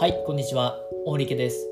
[0.00, 0.78] はいこんにちは。
[1.04, 1.68] 大力です。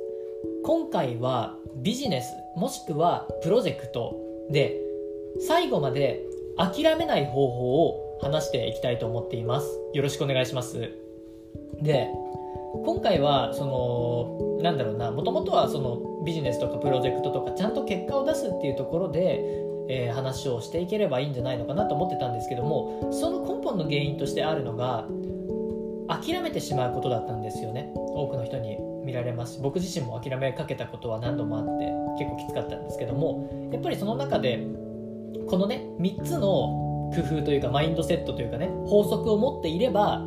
[0.62, 2.26] 今回はビジネス
[2.58, 4.20] もしくはプロジェクト
[4.50, 4.76] で
[5.40, 6.26] 最後まで
[6.58, 9.80] 諦めない方法を話していきたいと思っています。
[9.94, 10.90] よろしくお願いします。
[11.80, 12.10] で
[12.84, 19.40] 今回はそのなんだろうなもともとはそのビジネスとかプロジェクトとかちゃんと結果を出すっていうところで、
[19.88, 25.06] えー、話をしていければいいんじゃないのかなと思ってたんですけどもその根本の原因としてあるのが
[26.28, 27.90] 諦めてしまうことだったんですよね。
[27.94, 29.54] 多くの人に見られます。
[29.54, 31.86] し僕自身も諦めかけたことは何度もあって
[32.18, 34.66] 結構きつかったんですけどもやっぱりその中で
[35.48, 40.22] このね3つの工夫というかマインドセットというかね法則を持っていれば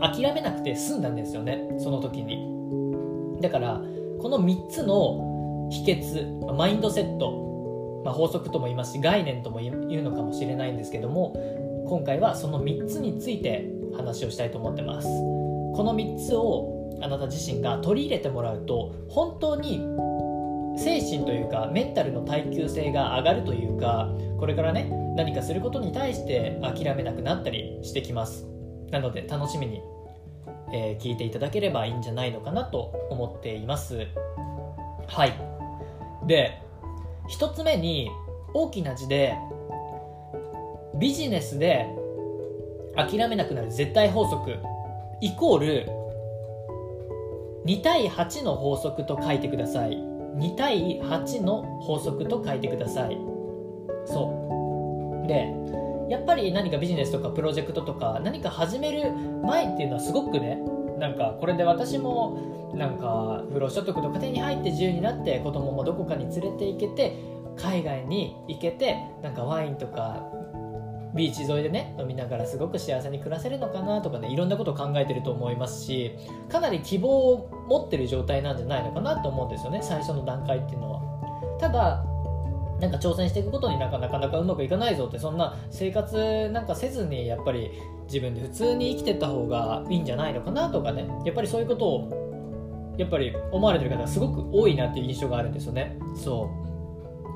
[0.00, 1.76] 諦めなくて済んだんですよね。
[1.78, 3.40] その時に。
[3.40, 3.82] だから
[4.20, 11.34] この3つの秘訣マインドセット、まあ、法則とも言いますし概念とも言うのかもしれないんですけども
[11.88, 15.08] 今回はその3つについて話をしたいと思ってます。
[15.08, 19.80] この3つをあなた自身が取り入れてもらうと本当に
[20.76, 28.46] 精神というかメンタルの耐久性が上がるというかこれからね何かすることに対して諦めなくなったりしてきます。
[28.90, 29.82] なので楽しみに、
[30.72, 34.06] えー、聞いていただければいいんじゃないのかなと思っています。
[35.06, 35.32] はい。
[36.26, 36.62] で
[37.28, 38.10] 1つ目に
[38.54, 39.36] 大きな字で
[40.98, 41.86] ビジネスで
[42.96, 44.56] 諦めなくなる絶対法則
[45.20, 45.88] イコール
[47.64, 49.92] 2対8の法則と書いてください。
[49.92, 53.16] 2対8の法則と書いてください。
[54.04, 55.28] そう。
[55.28, 55.54] で
[56.08, 59.12] やっぱり何かビジネスとかプロジェクトとか何か始める
[59.44, 60.60] 前っていうのはすごくね
[60.98, 67.16] なんかこれで私もなんか不労所得とか手に入って自由になって子供もどこかに連れて行けて
[67.56, 70.26] 海外に行けてなんかワインとか
[71.14, 76.16] ビーチ沿いでね飲みながらすごく幸せに暮らせるのかなとかねいろんなことを考えてると思いますし
[76.48, 81.58] かなり希望を持ってる状態なんじゃないのかなと思うんですよね最初の段階っていうのは。
[81.60, 82.04] ただ
[82.80, 87.70] なんか挑戦していくことになかなかなかうまくいかないぞってそんな生活なんかせずにやっぱり
[88.06, 95.96] 自分で普通に生きてった方がいいんじゃないのかなとかねやっぱりそういうことをやっぱり思われてる方がすごく多いなっていう印象があるんですよね。
[96.16, 96.50] そ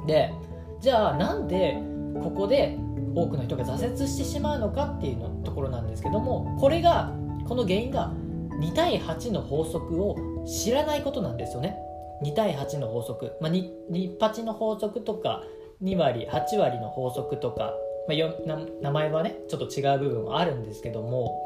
[0.05, 0.07] う。
[0.09, 0.33] で
[0.81, 1.79] じゃあなんで
[2.23, 2.77] ここで
[3.17, 7.13] 多くの人が挫折してしまうのかっていうのところなんですけどもこれが
[7.49, 8.13] この原因が
[8.61, 11.77] 2対8の法則を知らないことなんですよね。
[12.23, 15.45] 2対8の法則、まあ、2, 2八の法則とか
[15.83, 17.75] 2割8割の法則とか、
[18.09, 21.43] まあ、名前はねちょっと違う部分はあるんですけども。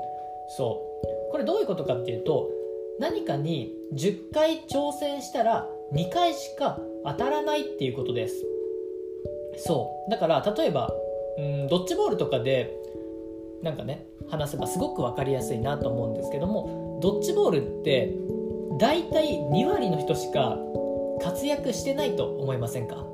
[0.56, 0.82] そ
[1.28, 1.32] う。
[1.32, 2.48] これどういうことかっていうと
[2.98, 8.44] 何かに10回挑戦したら2回しか当たらないっていうことです。
[9.58, 10.10] そう。
[10.10, 10.92] だから例えば
[11.38, 12.76] うんドッジボールとかで
[13.62, 18.14] なんかね話せばすごく分かりやすいなと思うんですけどもドッジボールって
[18.78, 20.58] 大体2割の人しか
[21.22, 23.04] 活躍してないと思いませんか？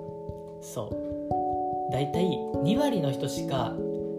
[0.61, 1.93] そう。
[1.93, 2.25] 大体
[2.65, 3.75] 2割の人しか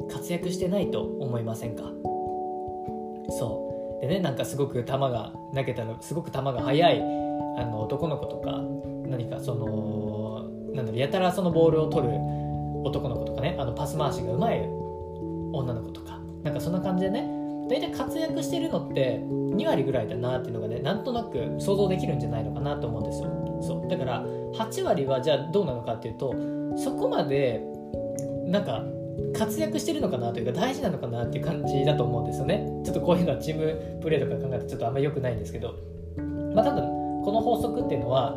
[0.09, 1.83] 活躍してないと思いませんか？
[3.29, 4.01] そう。
[4.01, 8.61] でねなんかすごく球が投げたらすごく球が速いあの男の子とか
[9.07, 12.13] 何かそのなんだろうやたらそのボールを取る
[12.83, 14.61] 男の子とかねあのパス回しがうまい
[15.53, 16.17] 女の子とか。
[16.43, 17.27] なんかそんな感じでね
[17.69, 23.59] 大体活躍してるのって2割ぐらいだなっていうのがねなんとなく想像できるんじゃないのかなと思うんですよ。
[23.61, 23.89] そう。
[23.89, 26.33] だから8割はじゃあどうなのかっていうと
[26.77, 27.61] そこまで
[28.45, 28.83] なんか
[29.38, 32.65] 活躍してるのかなというか大事なのかなっていう感じだと思うんですよね。
[32.85, 35.73] ちょっとこういうのはチームプレーとか考えてちょっとあんま良くないんですけど。
[36.55, 36.83] まあ多分
[37.25, 38.35] この法則っていうのは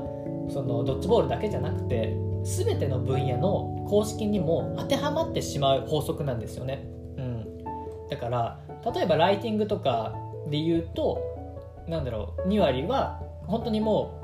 [0.48, 2.12] そのドッジボールだけじゃなくて
[2.44, 6.84] 全ての分野の公式にも当てはまってしまう法則なんですよね、
[7.16, 8.60] うん、だから
[8.94, 10.14] 例えばライティングとか
[10.48, 11.20] で言うと
[11.88, 14.20] なんだろう2割は本当にも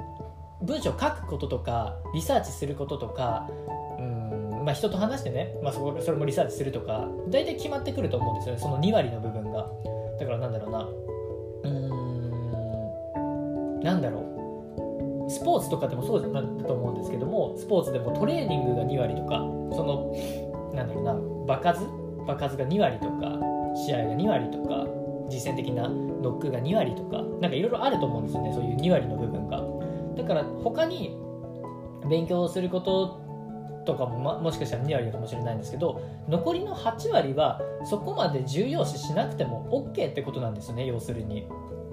[0.63, 3.49] う文章書くこととかリサーチすることとか
[4.67, 9.71] まあ人と話してね、まあ、それもリサーチするとか大体決まってくると思うんですよねその2割の部分が。
[10.19, 10.89] だからなんだろうな
[11.63, 14.36] うんなんだろう。
[15.29, 19.39] スポーツとかでもそうだと思うんですけどもスポーツでもトレーニングが2割とか
[19.75, 20.13] その
[20.75, 21.15] なんだろうな
[21.47, 21.87] 場数？
[22.27, 23.39] 場数が2割とか
[23.87, 24.87] 試合が2割とか
[25.29, 29.63] 実践的なノックが2割とかなんかいろいろあると思うんですよねそういう2割の部分が。
[30.17, 31.17] だから他に
[32.09, 33.21] 勉強すること
[33.87, 41.47] とかも、ま、もしかしたら2割かもしれないんですけど残りの8割はそこまで重要視しなくても OK ってことなんですよね要するに。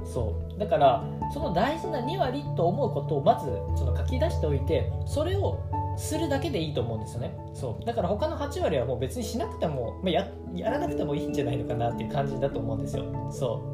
[0.06, 0.60] そう。
[0.60, 1.04] だから
[1.34, 3.45] その大事な2割と思うことをまず
[3.78, 5.63] その書き出しておいてそれを
[5.95, 7.38] するだけでいいと思うんですよね。
[7.54, 7.86] そう。
[7.86, 13.06] だから他の8割はもう別にしなくても、まあ、ややらなくてもいいんじゃないのかなっていう感じだと思うんですよ。
[13.31, 13.74] そ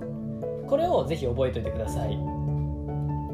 [0.63, 0.67] う。
[0.67, 2.17] これをぜひ覚えておいてください。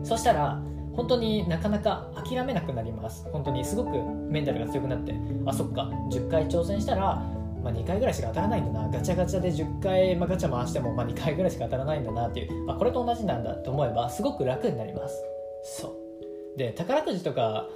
[0.04, 0.62] そしたら
[0.96, 3.28] 本当になかなか諦めなくなります。
[3.32, 3.92] 本当にすごく
[4.30, 5.14] メンタルが強くなって
[5.46, 7.16] あそっか10回挑戦したら、
[7.64, 8.90] まあ、2回ぐらいしか当たらないんだな。
[8.90, 12.72] ガチャガチャで10回、まあ、ガチャ回しても、まあ、2回ぐらいしか当たらないんだなっていう。
[12.72, 15.24] あこれと同じなんだと思えばすごく楽になります。
[15.64, 16.58] そう。
[16.58, 17.68] で宝くじとか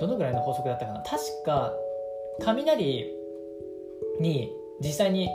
[0.00, 1.02] どのぐらいの法則だったかな。
[1.02, 1.72] 確か
[2.40, 3.06] 雷
[4.20, 5.28] に実際に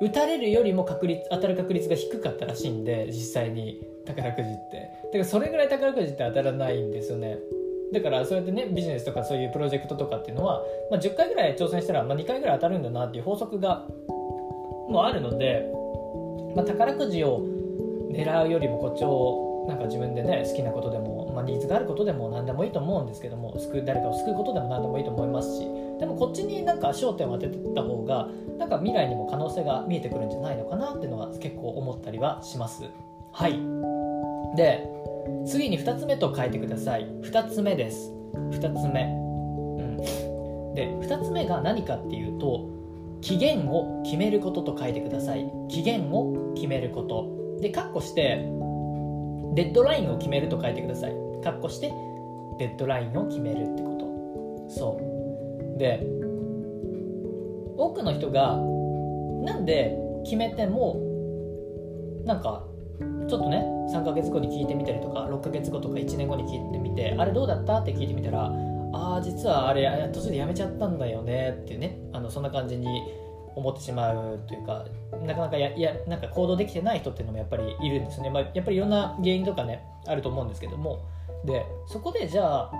[0.00, 4.90] 打たれるよりも確率当たる確率が低かったらしいんで実際に宝くじって。
[5.04, 7.38] だからそれぐらい宝くじって当たらないんですよね。
[7.92, 13.86] だからそうやってねビジネスとかそういうプロジェクトとかっていうのは、まあ、10回ぐらい挑戦したら、まあ、2回ぐらい当たるんだなっていう法則が
[14.88, 15.66] もうあるので、
[16.56, 17.44] まあ、宝くじを
[18.10, 25.66] 狙うよりもこっちをなんか自分でね好きなことでも、まあ、ニーズがあることでも何でもいいと思うんですけども救う誰かを救うことでも何でもいいと思いますし
[25.98, 28.28] でもこっちになんか焦点を当ててた方が
[28.58, 32.84] なんか未来にも可能性が見えてくるんじゃないのかなっていうのは結構思ったりはします。
[33.32, 33.58] はい。
[34.56, 34.88] で
[35.46, 37.06] 次に2つ目と書いてください。
[37.22, 38.12] 2つ目です。
[38.34, 39.04] 2つ目。
[39.04, 39.96] うん。
[40.74, 42.68] で2つ目が何かっていうと
[43.20, 45.50] 期限を決めることと書いてください。
[45.68, 47.60] 期限を決めること。
[47.60, 48.46] でカッコして
[49.56, 51.12] デッドラインを決めると書いてください。
[51.42, 51.92] カッコして
[52.58, 53.96] デッドラインを決めるってこ
[54.68, 54.72] と。
[54.72, 55.00] そ
[55.74, 55.78] う。
[55.78, 56.06] で
[57.76, 58.56] 多くの人が
[59.44, 61.02] なんで決めても
[62.24, 62.64] なんか
[63.28, 67.78] ちょっとね3ヶ月後に聞いてみたりとか6ヶ月後とか1年後に聞いてみてあれどうだった？
[67.80, 68.50] って聞いてみたら
[68.92, 72.86] ああ実はあれ途中でやめちゃったんだよねっていうねあのそんな感じに
[73.56, 74.84] 思ってしまうというか
[75.24, 81.00] なかなかややなんか行動できてない人っていうのもやっぱりいるんですね、まあ、やっぱりいろんな原因とかねあると思うんですけども。
[81.44, 82.72] でそこでじゃあ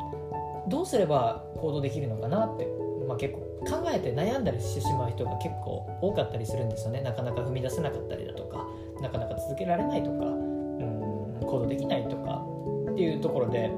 [0.68, 2.66] どうすれば行動できるのかなって、
[3.06, 7.00] まあ、結構考えて悩んだりしてしまう人が結構多かったりするんですよね。
[7.00, 8.66] なかなか踏み出せなかったりだとか
[9.00, 12.44] なかなか続けられないとかうん行動できないとか
[12.90, 13.70] っていうところで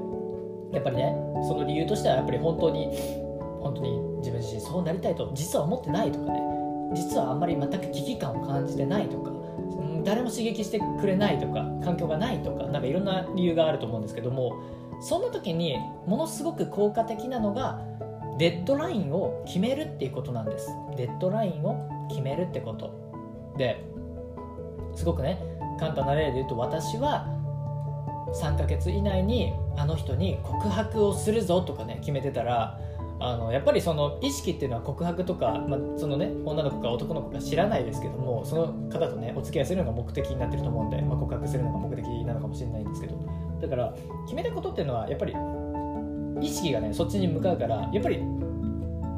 [0.71, 1.15] やっぱりね
[1.47, 2.87] その理由としてはやっぱり本当に
[3.61, 6.58] 本当に自分自身そうなりたいと実は思ってないとかね
[6.93, 9.31] 実はあんまり全く危機感を感じてないとか
[10.03, 14.53] 誰も刺激してくれないとか環境がないとかなんかいろんな理由があると思うんですけども
[15.01, 17.81] そんな時にものすごく効果的なのが
[18.37, 20.69] デッドラインを決めるっていうことなんです。
[20.95, 23.53] デッドラインを決めるってこと。
[23.57, 23.83] で
[24.95, 25.41] すごくね
[25.77, 27.27] 簡単な例で言うと私は
[28.33, 32.79] 3ヶ月以内にあの人に告白をするぞとかね決めてたら
[33.21, 43.19] あのやっぱりその意識っていうのは告白とか、まあ、そのね女の子か男の子か知らないですけどもその方とねお付き合いするのが目的になってると思うんで、まあ、告白するのが目的なのかもしれないんですけど。
[43.61, 43.93] だから
[44.23, 45.35] 決めたことっていうのはやっぱり
[46.41, 48.21] 意識がねそっちに向かうからやっぱり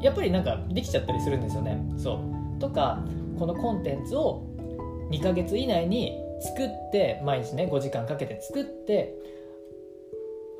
[0.00, 1.80] やっぱりなんかできちゃったりするんですよね。
[1.96, 2.14] そ
[2.56, 2.60] う。
[2.60, 3.04] とか
[3.38, 4.44] このコンテンツを
[5.10, 9.14] 2ヶ月以内に作って毎日ね5時間かけて作って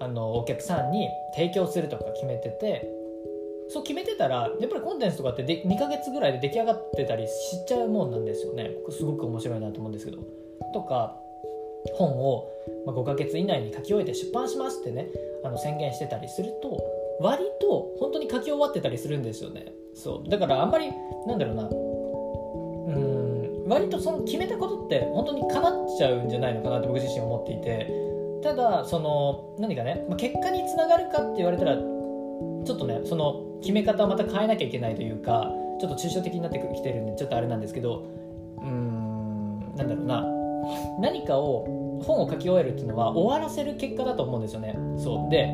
[0.00, 3.01] あのお客さんに提供するとか決めてて
[3.68, 8.70] そう決めてたらやっぱりコンテンツとかってで2ヶ月ぐらいで出来上がってたりしちゃうもんなんですよね。
[8.90, 10.18] すごく面白いなと思うんですけど。
[10.74, 11.16] とか
[11.94, 12.48] 本を
[12.86, 15.08] 5ヶ月以内に書き終えて出版しますってね
[15.44, 16.80] あの宣言してたりすると
[17.20, 19.72] 割と本当に書き終わってたりするんですよね。
[19.94, 20.28] そう。
[20.28, 20.92] だからあんまり
[21.26, 21.68] なんだろうな。
[21.68, 28.02] うん割とその決めたことって本当に叶っちゃうんじゃないのかなって僕自身思っていて。
[28.42, 35.50] ただその何かね、まあ、結果につながるかって言われたらちょっとねその決め方をまた変えなきゃいけないというか
[35.80, 38.04] ちょっと抽象的になってきてるんでちょっとあれなんですけど
[38.58, 40.26] うーんなんだろうな。
[41.00, 44.76] 何かを本を書き終えるっていうのは終わらせる結果だと思うんですよね。
[44.96, 45.30] そう。
[45.30, 45.48] で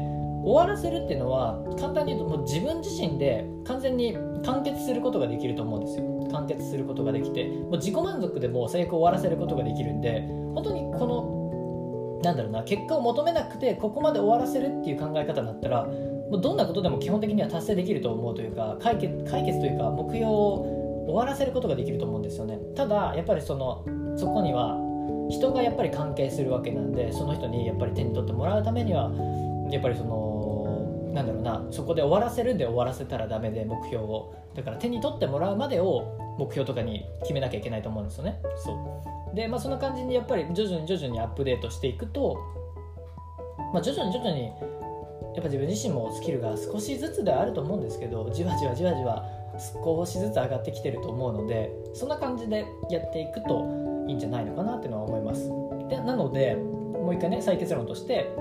[0.44, 6.04] 終わらせるっていうのは簡単に言うともう自分自身で完全に完結することができると思うんですよ。
[6.30, 7.46] 完結することができて。
[7.46, 15.86] もう自己満足でも最悪終わらせることができるんで本当にこのなんだろうな結果を求めなくてここまで終わらせるっていう考え方になったら
[16.30, 22.58] もうどんなことでも基本的には達成できると思うというか解決解決というか目標を終わらせることができると思うんですよね。
[22.76, 23.84] ただやっぱりその
[24.16, 24.76] そこには
[25.30, 29.10] 人がやっぱり関係するわけなんでその人にやっぱり手に取ってもらうためには
[29.70, 34.34] やっぱりそのなんだろうなそこで終わらせるんで終わらせたらダメで目標を。
[34.54, 38.40] だから手に取ってもらうまでを目標とかに決めなきゃいけないと思うんですよね。
[38.56, 38.72] そ
[39.32, 39.34] う。
[39.36, 42.36] でまあそんな感じにやっぱり徐々に徐々にアップデートしていくと、
[43.72, 44.50] まあ、徐々に徐々に
[45.38, 49.24] やっぱ自分自身もスキルが少しずつではあると思うんですけどじわじわじわじわ
[49.84, 53.64] 少しずつ上がってきてると思うのでそんな感じでやっていくと
[54.08, 55.48] いいんじゃないのかなっていうのは思います。
[55.88, 58.40] でなのでもう一回ね再結論としてあ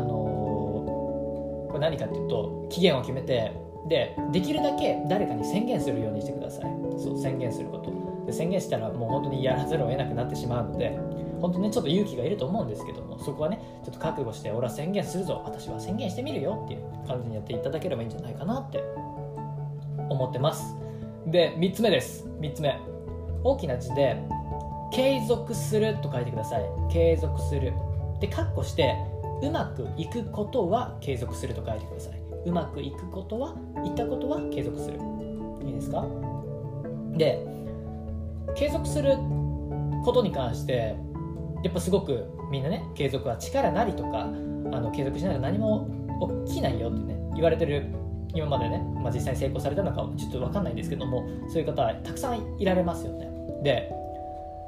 [0.00, 3.52] のー、これ何かっていうと期限を決めて
[3.88, 6.64] でできるだけ誰かに宣言するようにしてください。
[6.98, 7.92] そう宣言すること。
[8.26, 10.98] で宣言したらもう本当にやらざるを得なくなってしまうので
[11.40, 15.42] 本当にねちょっと勇気がいると思うんですけどもそこはねちょっと覚悟して俺は宣言するぞ。
[15.44, 18.82] 私は宣言してみるよっていう感じにやっていただければいいんじゃないかなって
[20.08, 20.74] 思ってます。
[21.26, 22.26] で3つ目です。
[22.40, 22.78] 3つ目。
[23.42, 24.16] 大きな字で
[24.90, 26.62] 継続すると書いてください。
[26.90, 27.74] 継続する。
[28.20, 28.96] でカッコして
[29.42, 32.23] うまくいくことは継続すると書いてください。
[32.46, 34.98] うまくいくことは言ったことは継続する。
[35.64, 36.04] いいですか？
[37.16, 37.46] で
[38.54, 39.16] 継続する
[40.04, 40.96] ことに関して
[41.62, 44.26] やっぱすごくみんなね継続は力なりとかあ
[44.80, 45.88] の継続しないと何も
[46.46, 47.86] 起きないよってね言われてる
[48.34, 53.28] 今までね、まあ、実際に成功されたのかちょっと分かんないんですけどもそういう方はたくさんいられますよね。
[53.62, 53.90] で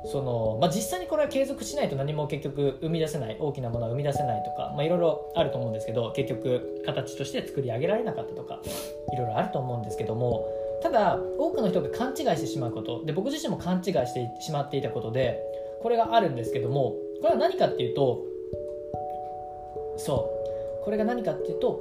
[0.06, 8.60] その、まあ、実際にこれは継続しないと何も結局生み出せない大きなものは生み出せないとか、まあ、いろいろあると思うんですけど結局形として作り上げられなかったとか
[9.12, 10.46] いろいろあると思うんですけども
[10.82, 15.40] ただ多くの人が勘違いしてしまうことで僕自身も勘違いしてしまっていたことで
[15.82, 18.22] これがあるんですけどもこれは何かっていうと
[19.96, 20.30] そ
[20.82, 21.80] うこれが何かっていうと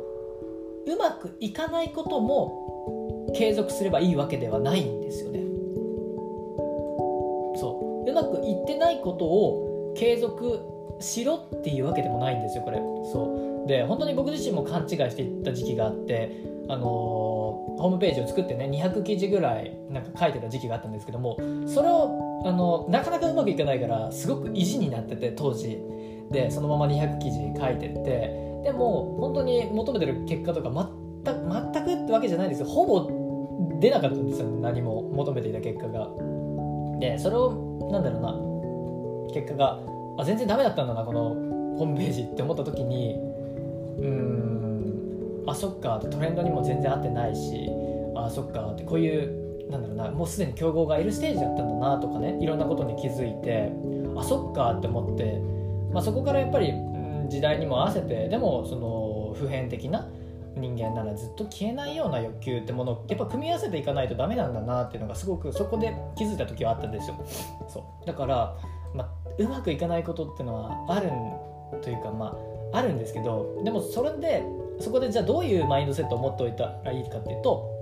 [0.88, 5.45] うまくいかないことも継続すればいいわけではないんですよね。
[9.06, 10.60] ことを継続
[11.00, 13.68] しろっていうわけでもないんですよこれそう。
[13.68, 25.80] で本当に僕自身も勘違いしていった時期があってあのー、ホームページを作ってね200記事ぐらいなんか書いてた時期があったんですけどもそれをあのなかなかうまくいかないからすごく意地になってて当時。
[26.32, 30.72] でそのまま200記事書いてってでも本当に求めてる結果とか
[31.24, 32.68] 全く全くってわけじゃないですよ。
[32.68, 33.08] ほぼ
[33.80, 36.10] 出なかったんですよ何も求めていた結果が。
[37.00, 38.45] でそれをなんだろうな
[39.34, 39.80] 結果が
[40.18, 41.30] あ全然ダメだったんだなこの
[41.78, 43.16] ホームページって思った時に。
[43.98, 44.66] うーん
[45.48, 47.70] あそっかトレンドにも全然合ってないし
[48.16, 53.72] あそっかってこういうなんだろうなもうすでに競合がいるステージだったんだなとかねいろんなことに気づいて
[54.18, 55.40] あそっかって思って、
[55.94, 56.74] まあ、そこからやっぱり
[57.30, 60.08] 時代にも合わせてでもその普遍的な
[60.56, 67.26] 人間ならずっと消えないような欲求ってものをやっぱ組み合わせていかないとダメなんだなっていうのがすごくそこで気づいた時はあったんですよ。
[67.68, 68.08] そう。
[68.08, 68.56] だから、
[68.96, 71.12] まあ、うまくいかないことっていうのはある
[71.82, 72.38] というかま
[72.74, 74.44] ああるんですけどでもそれで
[74.80, 77.76] そこでじゃあどういうマインドセットを持っておいたらいいかっていうと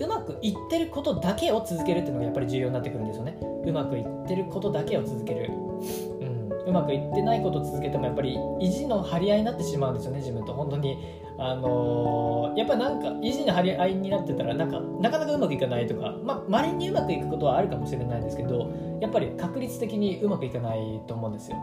[0.00, 3.36] うまくいってることだけを続けるっていうのがやっぱり重要になってくるんですよね。
[3.66, 5.50] うまくいってることだけを続ける。
[5.50, 10.52] うん、うまくいってないことを続けてもやっぱり意地の張り合いになってしまうんですよね自分と。
[10.52, 10.96] 本当に。
[11.40, 21.56] あのー、やっぱなんか意地の張り合いになってたらなんかなかなかうまくいかないとかまあにうまくいくことはあるかもしれないんですけどやっぱり確率的にうまくいかないと思うんですよ。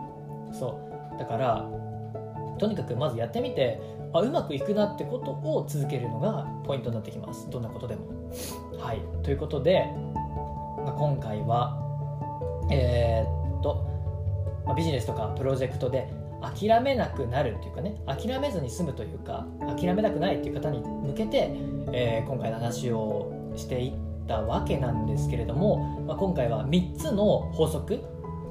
[0.51, 0.80] そ
[1.15, 1.20] う。
[1.20, 1.70] だから
[2.58, 3.80] とにかくまずやってみて
[4.13, 7.50] あうまくいくなってことを続けるのがポイントになってきます。
[7.50, 8.08] どんなことでも。
[8.80, 9.01] はい。
[9.24, 9.86] ということで、
[10.86, 11.82] まあ、今回は
[12.72, 13.96] えー、っと
[14.65, 16.12] まあ、ビジネスとかプロジェクトで
[16.42, 19.46] 諦めなくなるっていうかね諦めずに済むというか
[19.77, 21.51] 諦めたくないっていう方に向けて、
[21.94, 23.94] えー、今回の話をしていっ
[24.27, 28.00] たわけなんですけれども、まあ、今回は3つの法則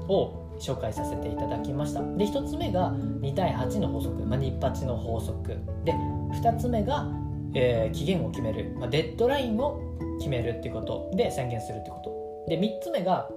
[0.09, 2.01] を紹介させていただきました。
[2.01, 5.49] で1つ目が2対8の法則、まあ、日八の法則。
[5.85, 7.09] で2つ目が、
[7.55, 9.81] えー、期限を決める、まあ、デッドラインを
[10.19, 11.11] 決めるってこと。
[11.17, 12.47] で宣言するってこと。
[12.49, 13.29] で3つ目が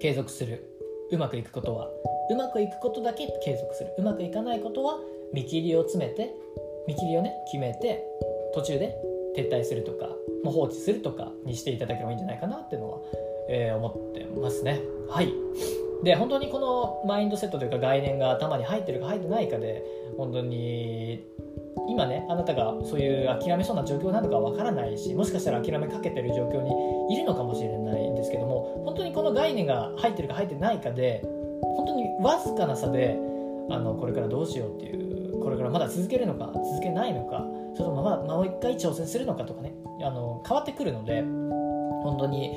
[0.00, 0.68] 継続する。
[1.10, 1.88] うまくいくことは。
[2.30, 3.94] うまくいくことだけ継続する。
[3.98, 4.98] うまくいかないことは
[5.32, 6.34] 見切りを詰めて
[6.86, 8.04] 見切りをね決めて
[8.54, 8.96] 途中で
[9.36, 10.06] 撤退するとか
[10.44, 12.98] もう放置するとかにしていただければいいんじゃないかなっていうのは、
[13.48, 14.80] えー、思ってますね。
[15.08, 15.32] はい。
[16.02, 19.84] で本当にこのマインドセットというか概念が頭に入ってるか入ってないかで
[20.16, 21.24] 本当に
[21.88, 31.22] 今ねあなたがそういう諦めそうな状況なのかわからないしもしかしたら諦めかけてる状況にいるのかもしれないんですけども本当にこの概念が入ってるか入ってないかで
[31.76, 33.16] 本当にわずかな差で
[33.70, 39.74] あのこれからどうしようっていうこれからまだ続けるのか続けないのかそれともまもう一回挑戦するのかとかね。
[40.02, 42.52] あの変わってくるので本当に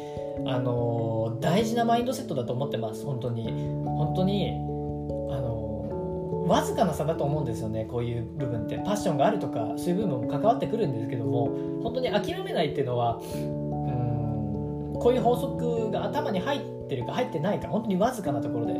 [0.47, 3.05] あの大事なマインドセットだと思ってます。
[3.05, 3.43] 本当に。
[3.85, 4.51] 本当に
[5.31, 7.85] あのわずかな差だと思うんですよね。
[7.85, 8.77] こういう部分って。
[8.79, 11.49] パッションがあるとかそういう部分も関わってくるんですけども
[11.83, 18.73] 本当に諦めないっていうのはうんこういう法則が頭に入ってるか入ってないか本当にわずかなところで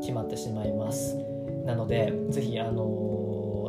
[0.00, 1.16] 決まってしまいます。
[1.64, 3.11] なのでぜひあの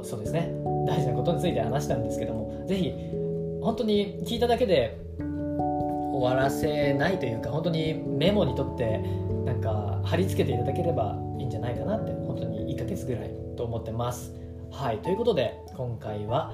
[0.03, 0.53] そうですね。
[0.85, 2.93] 大事なことについて話したんですけどもぜひ
[3.61, 4.99] 本当に聞いただけで
[6.13, 8.99] 終わらせないというか本当にメモにとって
[9.45, 14.33] なんか貼り付けていただければいいんじゃないかなって本当に1ヶ月ぐらいと思ってます。
[14.71, 14.99] はい。
[14.99, 16.53] ということで今回は、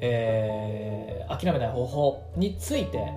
[0.00, 3.12] えー、諦めない方法について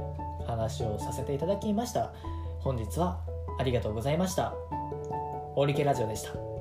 [0.46, 2.14] 話をさせていただきました。
[2.60, 3.20] 本日は
[3.60, 4.54] ありがとうございました。
[5.56, 6.53] オリケラジオでした。